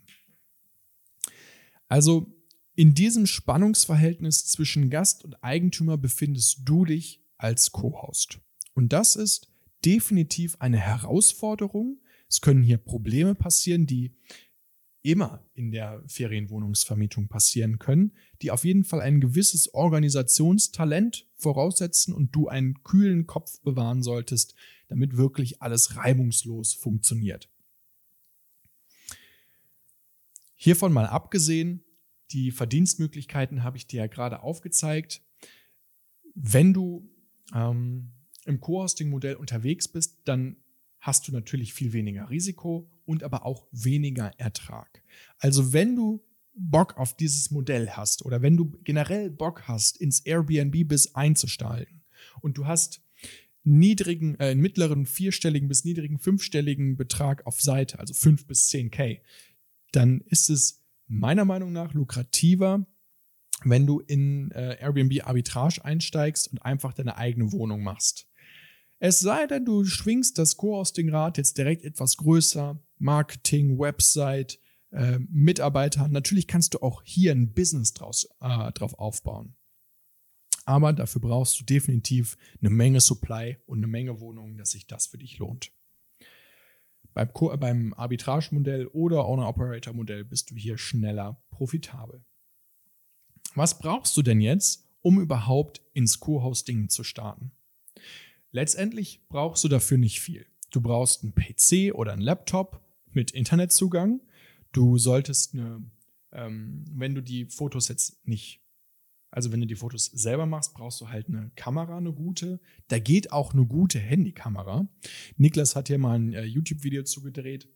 Also 1.88 2.34
in 2.74 2.94
diesem 2.94 3.26
Spannungsverhältnis 3.26 4.46
zwischen 4.46 4.90
Gast 4.90 5.24
und 5.24 5.42
Eigentümer 5.44 5.96
befindest 5.96 6.60
du 6.64 6.84
dich 6.84 7.22
als 7.38 7.70
Co-Host. 7.70 8.40
Und 8.74 8.92
das 8.92 9.16
ist 9.16 9.48
definitiv 9.84 10.56
eine 10.58 10.78
Herausforderung. 10.78 12.00
Es 12.28 12.40
können 12.40 12.62
hier 12.62 12.78
Probleme 12.78 13.34
passieren, 13.34 13.86
die 13.86 14.14
immer 15.02 15.44
in 15.54 15.70
der 15.70 16.02
Ferienwohnungsvermietung 16.08 17.28
passieren 17.28 17.78
können, 17.78 18.12
die 18.42 18.50
auf 18.50 18.64
jeden 18.64 18.82
Fall 18.82 19.00
ein 19.00 19.20
gewisses 19.20 19.72
Organisationstalent 19.72 21.28
voraussetzen 21.36 22.12
und 22.12 22.34
du 22.34 22.48
einen 22.48 22.82
kühlen 22.82 23.26
Kopf 23.28 23.60
bewahren 23.60 24.02
solltest, 24.02 24.56
damit 24.88 25.16
wirklich 25.16 25.62
alles 25.62 25.96
reibungslos 25.96 26.74
funktioniert. 26.74 27.48
Hiervon 30.56 30.92
mal 30.92 31.06
abgesehen, 31.06 31.84
die 32.32 32.50
Verdienstmöglichkeiten 32.50 33.62
habe 33.62 33.76
ich 33.76 33.86
dir 33.86 33.98
ja 33.98 34.06
gerade 34.08 34.42
aufgezeigt. 34.42 35.22
Wenn 36.34 36.74
du 36.74 37.08
ähm, 37.54 38.10
im 38.46 38.60
Co-Hosting-Modell 38.60 39.36
unterwegs 39.36 39.88
bist, 39.88 40.20
dann 40.24 40.56
hast 41.00 41.28
du 41.28 41.32
natürlich 41.32 41.72
viel 41.72 41.92
weniger 41.92 42.30
Risiko 42.30 42.90
und 43.04 43.22
aber 43.22 43.44
auch 43.44 43.66
weniger 43.70 44.32
Ertrag. 44.38 45.02
Also 45.38 45.72
wenn 45.72 45.94
du 45.94 46.24
Bock 46.54 46.96
auf 46.96 47.16
dieses 47.16 47.50
Modell 47.50 47.90
hast 47.90 48.24
oder 48.24 48.42
wenn 48.42 48.56
du 48.56 48.72
generell 48.82 49.30
Bock 49.30 49.68
hast, 49.68 49.98
ins 49.98 50.20
Airbnb-Bis 50.20 51.14
einzusteigen 51.14 52.02
und 52.40 52.56
du 52.56 52.66
hast 52.66 53.02
niedrigen, 53.62 54.36
äh, 54.36 54.54
mittleren 54.54 55.06
vierstelligen 55.06 55.68
bis 55.68 55.84
niedrigen 55.84 56.18
fünfstelligen 56.18 56.96
Betrag 56.96 57.46
auf 57.46 57.60
Seite, 57.60 57.98
also 57.98 58.14
fünf 58.14 58.46
bis 58.46 58.68
zehn 58.68 58.90
K, 58.90 59.20
dann 59.92 60.20
ist 60.22 60.48
es 60.50 60.82
meiner 61.08 61.44
Meinung 61.44 61.72
nach 61.72 61.92
lukrativer, 61.92 62.86
wenn 63.64 63.86
du 63.86 64.00
in 64.00 64.50
äh, 64.52 64.76
Airbnb 64.80 65.22
Arbitrage 65.24 65.84
einsteigst 65.84 66.48
und 66.48 66.58
einfach 66.60 66.92
deine 66.92 67.16
eigene 67.16 67.52
Wohnung 67.52 67.82
machst. 67.82 68.28
Es 68.98 69.20
sei 69.20 69.46
denn, 69.46 69.64
du 69.64 69.84
schwingst 69.84 70.38
das 70.38 70.56
Co-Hosting-Rad 70.56 71.36
jetzt 71.36 71.58
direkt 71.58 71.84
etwas 71.84 72.16
größer, 72.16 72.80
Marketing, 72.98 73.78
Website, 73.78 74.58
äh, 74.90 75.18
Mitarbeiter. 75.28 76.08
Natürlich 76.08 76.46
kannst 76.46 76.74
du 76.74 76.78
auch 76.80 77.02
hier 77.04 77.32
ein 77.32 77.52
Business 77.52 77.92
draus, 77.92 78.28
äh, 78.40 78.72
drauf 78.72 78.94
aufbauen. 78.94 79.54
Aber 80.64 80.92
dafür 80.92 81.20
brauchst 81.20 81.60
du 81.60 81.64
definitiv 81.64 82.36
eine 82.60 82.70
Menge 82.70 83.00
Supply 83.00 83.58
und 83.66 83.78
eine 83.78 83.86
Menge 83.86 84.20
Wohnungen, 84.20 84.56
dass 84.56 84.70
sich 84.70 84.86
das 84.86 85.06
für 85.06 85.18
dich 85.18 85.38
lohnt. 85.38 85.70
Beim, 87.14 87.30
beim 87.60 87.94
Arbitrage-Modell 87.94 88.88
oder 88.88 89.26
Owner-Operator-Modell 89.26 90.24
bist 90.24 90.50
du 90.50 90.56
hier 90.56 90.76
schneller 90.76 91.42
profitabel. 91.50 92.24
Was 93.54 93.78
brauchst 93.78 94.16
du 94.16 94.22
denn 94.22 94.40
jetzt, 94.40 94.88
um 95.02 95.20
überhaupt 95.20 95.82
ins 95.92 96.18
Co-Hosting 96.18 96.88
zu 96.88 97.04
starten? 97.04 97.52
Letztendlich 98.56 99.20
brauchst 99.28 99.64
du 99.64 99.68
dafür 99.68 99.98
nicht 99.98 100.22
viel. 100.22 100.46
Du 100.70 100.80
brauchst 100.80 101.22
einen 101.22 101.34
PC 101.34 101.94
oder 101.94 102.14
einen 102.14 102.22
Laptop 102.22 102.80
mit 103.12 103.32
Internetzugang. 103.32 104.22
Du 104.72 104.96
solltest 104.96 105.52
eine, 105.52 105.84
ähm, 106.32 106.86
wenn 106.90 107.14
du 107.14 107.20
die 107.20 107.44
Fotos 107.44 107.88
jetzt 107.88 108.26
nicht, 108.26 108.62
also 109.30 109.52
wenn 109.52 109.60
du 109.60 109.66
die 109.66 109.74
Fotos 109.74 110.06
selber 110.06 110.46
machst, 110.46 110.72
brauchst 110.72 111.02
du 111.02 111.10
halt 111.10 111.28
eine 111.28 111.50
Kamera, 111.54 111.98
eine 111.98 112.14
gute. 112.14 112.58
Da 112.88 112.98
geht 112.98 113.30
auch 113.30 113.52
eine 113.52 113.66
gute 113.66 113.98
Handykamera. 113.98 114.88
Niklas 115.36 115.76
hat 115.76 115.88
hier 115.88 115.98
mal 115.98 116.18
ein 116.18 116.32
äh, 116.32 116.44
YouTube-Video 116.44 117.02
zugedreht, 117.02 117.68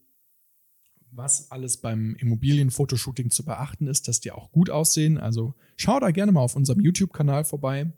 was 1.11 1.51
alles 1.51 1.77
beim 1.77 2.15
Immobilienfotoshooting 2.15 3.29
zu 3.29 3.45
beachten 3.45 3.87
ist, 3.87 4.09
dass 4.09 4.21
die 4.21 4.33
auch 4.33 4.51
gut 4.51 4.71
aussehen. 4.71 5.19
Also 5.19 5.55
schau 5.77 6.01
da 6.01 6.11
gerne 6.11 6.33
mal 6.33 6.41
auf 6.41 6.57
unserem 6.57 6.81
YouTube-Kanal 6.81 7.45
vorbei. 7.45 7.93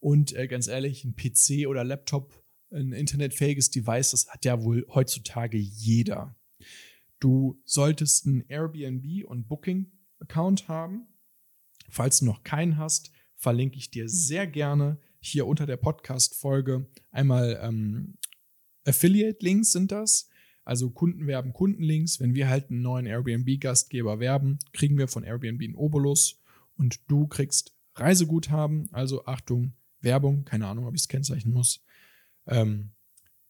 Und 0.00 0.34
äh, 0.34 0.46
ganz 0.46 0.68
ehrlich, 0.68 1.04
ein 1.04 1.16
PC 1.16 1.66
oder 1.68 1.84
Laptop, 1.84 2.42
ein 2.70 2.92
internetfähiges 2.92 3.70
Device, 3.70 4.10
das 4.10 4.28
hat 4.28 4.44
ja 4.44 4.62
wohl 4.62 4.86
heutzutage 4.88 5.58
jeder. 5.58 6.36
Du 7.20 7.60
solltest 7.64 8.26
einen 8.26 8.44
Airbnb 8.48 9.24
und 9.26 9.48
Booking-Account 9.48 10.68
haben. 10.68 11.06
Falls 11.88 12.18
du 12.18 12.26
noch 12.26 12.42
keinen 12.42 12.76
hast, 12.76 13.10
verlinke 13.36 13.78
ich 13.78 13.90
dir 13.90 14.08
sehr 14.08 14.46
gerne 14.46 14.98
hier 15.20 15.46
unter 15.46 15.66
der 15.66 15.76
Podcast-Folge 15.76 16.86
einmal 17.10 17.58
ähm, 17.62 18.16
Affiliate-Links 18.84 19.72
sind 19.72 19.92
das. 19.92 20.28
Also 20.64 20.90
Kunden 20.90 21.26
werben 21.26 21.52
Kundenlinks. 21.52 22.20
Wenn 22.20 22.34
wir 22.34 22.48
halt 22.48 22.70
einen 22.70 22.82
neuen 22.82 23.06
Airbnb-Gastgeber 23.06 24.20
werben, 24.20 24.58
kriegen 24.72 24.98
wir 24.98 25.08
von 25.08 25.24
Airbnb 25.24 25.62
einen 25.62 25.74
Obolus 25.74 26.40
und 26.76 27.00
du 27.08 27.26
kriegst 27.26 27.74
Reiseguthaben. 27.94 28.88
Also 28.92 29.24
Achtung, 29.26 29.74
Werbung, 30.06 30.46
keine 30.46 30.66
Ahnung, 30.66 30.86
ob 30.86 30.94
ich 30.94 31.02
es 31.02 31.08
kennzeichnen 31.08 31.52
muss. 31.52 31.84
Ähm, 32.46 32.92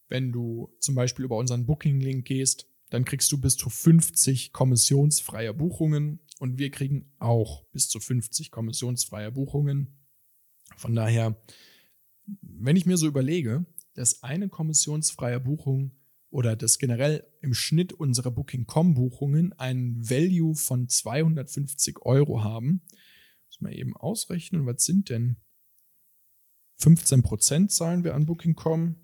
wenn 0.09 0.33
du 0.33 0.75
zum 0.79 0.95
Beispiel 0.95 1.23
über 1.23 1.37
unseren 1.37 1.65
Booking-Link 1.65 2.25
gehst, 2.25 2.67
dann 2.89 3.05
kriegst 3.05 3.31
du 3.31 3.39
bis 3.39 3.55
zu 3.55 3.69
50 3.69 4.51
kommissionsfreie 4.51 5.53
Buchungen 5.53 6.19
und 6.39 6.57
wir 6.57 6.71
kriegen 6.71 7.11
auch 7.19 7.65
bis 7.71 7.87
zu 7.89 7.99
50 7.99 8.51
kommissionsfreie 8.51 9.31
Buchungen. 9.31 9.99
Von 10.75 10.95
daher, 10.95 11.41
wenn 12.41 12.75
ich 12.75 12.85
mir 12.85 12.97
so 12.97 13.07
überlege, 13.07 13.65
dass 13.93 14.23
eine 14.23 14.49
kommissionsfreie 14.49 15.39
Buchung 15.39 15.91
oder 16.29 16.55
dass 16.55 16.77
generell 16.77 17.25
im 17.41 17.53
Schnitt 17.53 17.93
unsere 17.93 18.31
Booking.com-Buchungen 18.31 19.53
einen 19.53 20.09
Value 20.09 20.55
von 20.55 20.87
250 20.87 22.01
Euro 22.01 22.43
haben, 22.43 22.81
muss 23.47 23.61
man 23.61 23.71
eben 23.71 23.95
ausrechnen, 23.95 24.65
was 24.65 24.83
sind 24.83 25.09
denn 25.09 25.37
15% 26.79 27.69
zahlen 27.69 28.03
wir 28.03 28.15
an 28.15 28.25
Booking.com. 28.25 28.95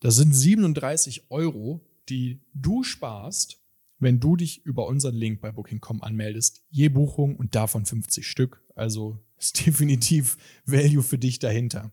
Das 0.00 0.16
sind 0.16 0.34
37 0.34 1.30
Euro, 1.30 1.80
die 2.08 2.40
du 2.54 2.82
sparst, 2.82 3.60
wenn 3.98 4.18
du 4.18 4.36
dich 4.36 4.66
über 4.66 4.86
unseren 4.88 5.14
Link 5.14 5.40
bei 5.40 5.52
Booking.com 5.52 6.02
anmeldest. 6.02 6.64
Je 6.70 6.88
Buchung 6.88 7.36
und 7.36 7.54
davon 7.54 7.86
50 7.86 8.26
Stück. 8.26 8.64
Also 8.74 9.20
ist 9.38 9.64
definitiv 9.64 10.38
Value 10.66 11.02
für 11.02 11.18
dich 11.18 11.38
dahinter. 11.38 11.92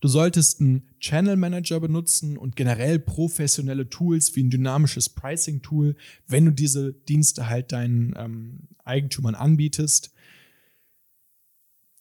Du 0.00 0.08
solltest 0.08 0.60
einen 0.60 0.90
Channel 1.00 1.36
Manager 1.36 1.80
benutzen 1.80 2.36
und 2.36 2.54
generell 2.54 2.98
professionelle 2.98 3.88
Tools 3.88 4.36
wie 4.36 4.44
ein 4.44 4.50
dynamisches 4.50 5.08
Pricing 5.08 5.62
Tool, 5.62 5.96
wenn 6.26 6.44
du 6.44 6.52
diese 6.52 6.92
Dienste 6.92 7.48
halt 7.48 7.72
deinen 7.72 8.14
ähm, 8.16 8.68
Eigentümern 8.84 9.34
anbietest 9.34 10.12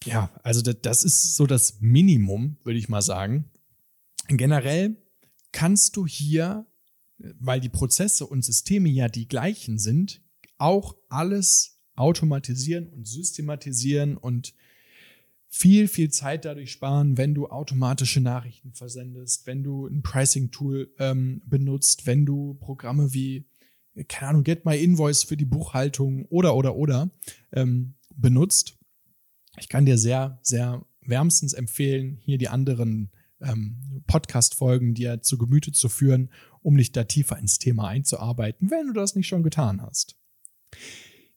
ja, 0.06 0.30
also 0.44 0.62
das 0.62 1.04
ist 1.04 1.36
so 1.36 1.46
das 1.46 1.82
Minimum, 1.82 2.58
würde 2.64 2.80
ich 2.80 2.90
mal 2.90 3.02
sagen. 3.02 3.46
Generell 4.28 4.96
kannst 5.52 5.96
du 5.98 6.06
hier, 6.06 6.66
weil 7.18 7.60
die 7.60 7.70
Prozesse 7.70 8.26
und 8.26 8.44
Systeme 8.44 8.90
ja 8.90 9.08
die 9.08 9.28
gleichen 9.28 9.80
sind, 9.80 10.22
auch 10.58 10.96
alles 11.10 11.80
automatisieren 11.96 12.88
und 12.88 13.08
systematisieren 13.08 14.18
und 14.18 14.54
viel, 15.48 15.88
viel 15.88 16.10
Zeit 16.10 16.44
dadurch 16.44 16.72
sparen, 16.72 17.18
wenn 17.18 17.34
du 17.34 17.48
automatische 17.48 18.20
Nachrichten 18.20 18.74
versendest, 18.74 19.48
wenn 19.48 19.64
du 19.64 19.88
ein 19.88 20.02
Pricing-Tool 20.02 20.94
ähm, 21.00 21.42
benutzt, 21.46 22.06
wenn 22.06 22.26
du 22.26 22.56
Programme 22.56 23.14
wie, 23.14 23.46
keine 24.10 24.32
Ahnung, 24.32 24.44
Get 24.44 24.66
My 24.66 24.78
Invoice 24.78 25.24
für 25.24 25.38
die 25.38 25.46
Buchhaltung 25.46 26.26
oder, 26.26 26.56
oder, 26.56 26.76
oder 26.76 27.10
ähm, 27.54 27.94
benutzt. 28.14 28.78
Ich 29.60 29.70
kann 29.70 29.86
dir 29.86 29.98
sehr, 29.98 30.40
sehr 30.42 30.86
wärmstens 31.02 31.54
empfehlen, 31.54 32.18
hier 32.22 32.38
die 32.38 32.50
anderen 32.50 33.12
ähm, 33.42 34.04
Podcast-Folgen 34.08 34.94
dir 34.94 35.22
zu 35.22 35.38
Gemüte 35.38 35.72
zu 35.72 35.90
führen, 35.90 36.32
um 36.62 36.78
dich 36.78 36.92
da 36.92 37.04
tiefer 37.04 37.38
ins 37.38 37.60
Thema 37.60 37.88
einzuarbeiten, 37.88 38.72
wenn 38.72 38.88
du 38.88 38.94
das 38.94 39.16
nicht 39.16 39.28
schon 39.28 39.44
getan 39.44 39.82
hast. 39.82 40.18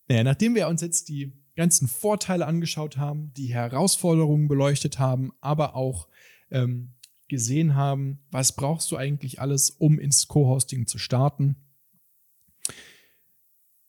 Naja, 0.08 0.24
nachdem 0.24 0.54
wir 0.54 0.68
uns 0.68 0.80
jetzt 0.80 1.08
die 1.08 1.32
ganzen 1.54 1.88
Vorteile 1.88 2.46
angeschaut 2.46 2.96
haben, 2.96 3.32
die 3.34 3.52
Herausforderungen 3.52 4.48
beleuchtet 4.48 4.98
haben, 4.98 5.32
aber 5.40 5.74
auch 5.74 6.08
ähm, 6.50 6.94
gesehen 7.28 7.74
haben, 7.74 8.20
was 8.30 8.54
brauchst 8.54 8.90
du 8.90 8.96
eigentlich 8.96 9.40
alles, 9.40 9.70
um 9.70 9.98
ins 9.98 10.28
Co-Hosting 10.28 10.86
zu 10.86 10.98
starten. 10.98 11.56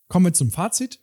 Kommen 0.07 0.25
wir 0.25 0.33
zum 0.33 0.51
Fazit. 0.51 0.99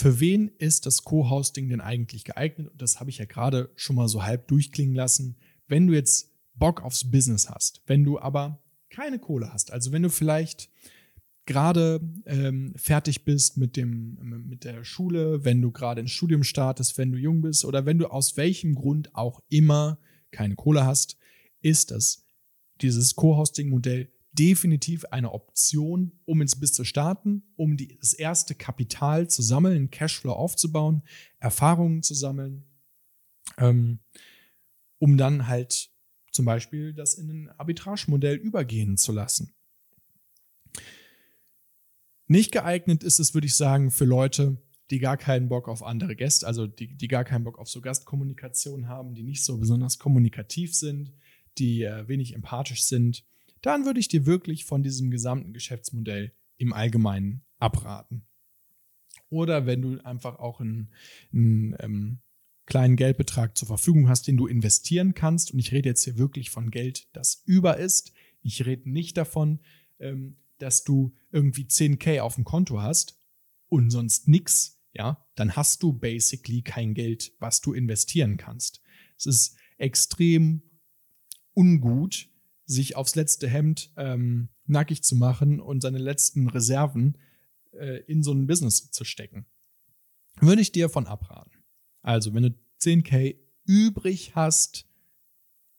Für 0.00 0.18
wen 0.18 0.48
ist 0.56 0.86
das 0.86 1.04
Co-Hosting 1.04 1.68
denn 1.68 1.82
eigentlich 1.82 2.24
geeignet? 2.24 2.68
Und 2.68 2.80
das 2.80 3.00
habe 3.00 3.10
ich 3.10 3.18
ja 3.18 3.26
gerade 3.26 3.68
schon 3.76 3.96
mal 3.96 4.08
so 4.08 4.22
halb 4.22 4.48
durchklingen 4.48 4.94
lassen. 4.94 5.36
Wenn 5.68 5.86
du 5.86 5.92
jetzt 5.92 6.30
Bock 6.54 6.80
aufs 6.80 7.10
Business 7.10 7.50
hast, 7.50 7.82
wenn 7.84 8.02
du 8.02 8.18
aber 8.18 8.64
keine 8.88 9.18
Kohle 9.18 9.52
hast, 9.52 9.70
also 9.70 9.92
wenn 9.92 10.02
du 10.02 10.08
vielleicht 10.08 10.70
gerade 11.44 12.00
ähm, 12.24 12.72
fertig 12.76 13.26
bist 13.26 13.58
mit, 13.58 13.76
dem, 13.76 14.46
mit 14.48 14.64
der 14.64 14.84
Schule, 14.84 15.44
wenn 15.44 15.60
du 15.60 15.70
gerade 15.70 16.00
ins 16.00 16.12
Studium 16.12 16.44
startest, 16.44 16.96
wenn 16.96 17.12
du 17.12 17.18
jung 17.18 17.42
bist 17.42 17.66
oder 17.66 17.84
wenn 17.84 17.98
du 17.98 18.06
aus 18.06 18.38
welchem 18.38 18.76
Grund 18.76 19.14
auch 19.14 19.42
immer 19.50 19.98
keine 20.30 20.54
Kohle 20.54 20.86
hast, 20.86 21.18
ist 21.60 21.90
das 21.90 22.24
dieses 22.80 23.16
Co-Hosting-Modell 23.16 24.08
definitiv 24.32 25.04
eine 25.06 25.32
Option, 25.32 26.12
um 26.24 26.40
ins 26.40 26.54
Business 26.56 26.76
zu 26.76 26.84
starten, 26.84 27.42
um 27.56 27.76
die, 27.76 27.98
das 27.98 28.12
erste 28.12 28.54
Kapital 28.54 29.28
zu 29.28 29.42
sammeln, 29.42 29.90
Cashflow 29.90 30.32
aufzubauen, 30.32 31.02
Erfahrungen 31.40 32.02
zu 32.02 32.14
sammeln, 32.14 32.64
ähm, 33.58 33.98
um 34.98 35.16
dann 35.16 35.48
halt 35.48 35.90
zum 36.30 36.44
Beispiel 36.44 36.94
das 36.94 37.14
in 37.14 37.28
ein 37.28 37.50
Arbitrage-Modell 37.58 38.36
übergehen 38.36 38.96
zu 38.96 39.12
lassen. 39.12 39.52
Nicht 42.28 42.52
geeignet 42.52 43.02
ist 43.02 43.18
es, 43.18 43.34
würde 43.34 43.48
ich 43.48 43.56
sagen, 43.56 43.90
für 43.90 44.04
Leute, 44.04 44.62
die 44.90 45.00
gar 45.00 45.16
keinen 45.16 45.48
Bock 45.48 45.68
auf 45.68 45.82
andere 45.82 46.14
Gäste, 46.14 46.46
also 46.46 46.68
die, 46.68 46.96
die 46.96 47.08
gar 47.08 47.24
keinen 47.24 47.42
Bock 47.42 47.58
auf 47.58 47.68
so 47.68 47.80
Gastkommunikation 47.80 48.86
haben, 48.86 49.14
die 49.14 49.24
nicht 49.24 49.44
so 49.44 49.58
besonders 49.58 49.98
kommunikativ 49.98 50.74
sind, 50.74 51.12
die 51.58 51.82
äh, 51.82 52.06
wenig 52.06 52.34
empathisch 52.34 52.84
sind, 52.84 53.24
dann 53.62 53.84
würde 53.84 54.00
ich 54.00 54.08
dir 54.08 54.26
wirklich 54.26 54.64
von 54.64 54.82
diesem 54.82 55.10
gesamten 55.10 55.52
Geschäftsmodell 55.52 56.32
im 56.56 56.72
Allgemeinen 56.72 57.42
abraten. 57.58 58.26
Oder 59.28 59.66
wenn 59.66 59.82
du 59.82 59.98
einfach 60.04 60.38
auch 60.38 60.60
einen, 60.60 60.90
einen 61.32 61.76
ähm, 61.78 62.18
kleinen 62.66 62.96
Geldbetrag 62.96 63.56
zur 63.56 63.68
Verfügung 63.68 64.08
hast, 64.08 64.26
den 64.26 64.36
du 64.36 64.46
investieren 64.46 65.14
kannst, 65.14 65.52
und 65.52 65.58
ich 65.58 65.72
rede 65.72 65.88
jetzt 65.88 66.04
hier 66.04 66.18
wirklich 66.18 66.50
von 66.50 66.70
Geld, 66.70 67.08
das 67.12 67.42
über 67.44 67.76
ist, 67.76 68.12
ich 68.42 68.64
rede 68.66 68.90
nicht 68.90 69.16
davon, 69.16 69.60
ähm, 69.98 70.36
dass 70.58 70.84
du 70.84 71.14
irgendwie 71.30 71.64
10k 71.64 72.20
auf 72.20 72.34
dem 72.34 72.44
Konto 72.44 72.80
hast 72.80 73.18
und 73.68 73.90
sonst 73.90 74.28
nichts, 74.28 74.80
ja, 74.92 75.24
dann 75.36 75.56
hast 75.56 75.82
du 75.82 75.92
basically 75.92 76.62
kein 76.62 76.94
Geld, 76.94 77.32
was 77.38 77.60
du 77.60 77.72
investieren 77.72 78.36
kannst. 78.36 78.82
Es 79.16 79.26
ist 79.26 79.56
extrem 79.78 80.62
ungut, 81.54 82.28
sich 82.70 82.94
aufs 82.96 83.16
letzte 83.16 83.48
Hemd 83.48 83.92
ähm, 83.96 84.48
nackig 84.66 85.02
zu 85.02 85.16
machen 85.16 85.60
und 85.60 85.80
seine 85.80 85.98
letzten 85.98 86.48
Reserven 86.48 87.18
äh, 87.72 88.02
in 88.04 88.22
so 88.22 88.32
ein 88.32 88.46
Business 88.46 88.90
zu 88.92 89.04
stecken. 89.04 89.46
Würde 90.40 90.62
ich 90.62 90.70
dir 90.70 90.88
von 90.88 91.06
abraten. 91.06 91.50
Also, 92.02 92.32
wenn 92.32 92.44
du 92.44 92.54
10k 92.80 93.36
übrig 93.64 94.34
hast, 94.36 94.86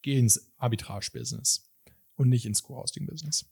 geh 0.02 0.18
ins 0.18 0.52
Arbitrage-Business 0.58 1.72
und 2.16 2.28
nicht 2.28 2.44
ins 2.44 2.62
Co-Hosting-Business. 2.62 3.46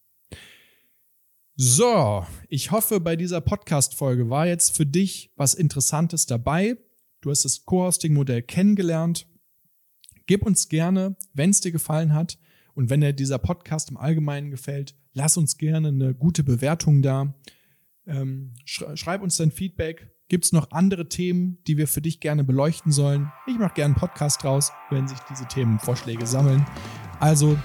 So, 1.56 2.26
ich 2.48 2.70
hoffe, 2.70 3.00
bei 3.00 3.16
dieser 3.16 3.40
Podcast-Folge 3.40 4.28
war 4.28 4.46
jetzt 4.46 4.76
für 4.76 4.86
dich 4.86 5.32
was 5.36 5.54
Interessantes 5.54 6.26
dabei. 6.26 6.76
Du 7.22 7.30
hast 7.30 7.44
das 7.44 7.64
Co-Hosting-Modell 7.64 8.42
kennengelernt. 8.42 9.26
Gib 10.26 10.44
uns 10.44 10.68
gerne, 10.68 11.16
wenn 11.32 11.50
es 11.50 11.60
dir 11.60 11.72
gefallen 11.72 12.12
hat 12.12 12.38
und 12.80 12.88
wenn 12.88 13.02
dir 13.02 13.12
dieser 13.12 13.36
Podcast 13.36 13.90
im 13.90 13.98
Allgemeinen 13.98 14.50
gefällt, 14.50 14.94
lass 15.12 15.36
uns 15.36 15.58
gerne 15.58 15.88
eine 15.88 16.14
gute 16.14 16.42
Bewertung 16.42 17.02
da. 17.02 17.34
Ähm, 18.06 18.54
schreib 18.64 19.20
uns 19.20 19.36
dein 19.36 19.50
Feedback. 19.50 20.10
Gibt 20.28 20.46
es 20.46 20.52
noch 20.52 20.70
andere 20.70 21.06
Themen, 21.06 21.58
die 21.66 21.76
wir 21.76 21.86
für 21.86 22.00
dich 22.00 22.20
gerne 22.20 22.42
beleuchten 22.42 22.90
sollen? 22.90 23.30
Ich 23.46 23.58
mache 23.58 23.74
gerne 23.74 23.94
einen 23.94 24.00
Podcast 24.00 24.42
draus, 24.42 24.72
wenn 24.88 25.06
sich 25.06 25.18
diese 25.28 25.44
Themenvorschläge 25.44 26.26
sammeln. 26.26 26.64
Also, 27.18 27.58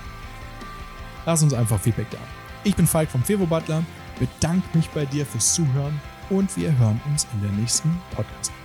lass 1.25 1.41
uns 1.41 1.54
einfach 1.54 1.80
Feedback 1.80 2.10
da. 2.12 2.19
Ich 2.65 2.75
bin 2.75 2.86
Falk 2.86 3.10
vom 3.10 3.23
Fevo 3.23 3.45
Butler, 3.45 3.86
bedanke 4.19 4.67
mich 4.78 4.89
bei 4.89 5.06
dir 5.06 5.25
fürs 5.25 5.54
Zuhören 5.54 5.97
und 6.30 6.58
wir 6.58 6.78
hören 6.78 6.99
uns 7.06 7.25
in 7.36 7.41
der 7.41 7.51
nächsten 7.51 7.89
Podcast. 8.12 8.64